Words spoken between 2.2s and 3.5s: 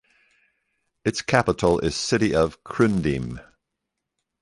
of Chrudim.